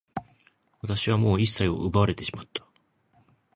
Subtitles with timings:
[0.81, 2.65] 私はもう一切を奪われてしまった。